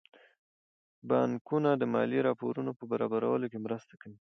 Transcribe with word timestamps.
بانکونه 1.09 1.69
د 1.77 1.83
مالي 1.93 2.19
راپورونو 2.27 2.71
په 2.79 2.83
برابرولو 2.91 3.45
کې 3.51 3.63
مرسته 3.65 3.93
کوي. 4.01 4.17